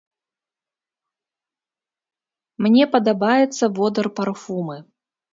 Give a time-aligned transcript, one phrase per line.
[2.67, 4.77] Мне падабаецца водар парфумы.